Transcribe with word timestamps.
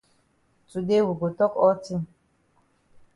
Today 0.71 0.99
we 1.05 1.13
go 1.19 1.29
tok 1.31 1.53
all 1.55 1.75
tin. 1.83 2.03